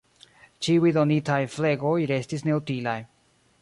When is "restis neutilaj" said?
2.15-3.01